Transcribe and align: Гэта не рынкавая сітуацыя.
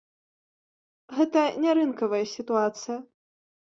Гэта 1.19 1.41
не 1.65 1.71
рынкавая 1.81 2.25
сітуацыя. 2.35 2.97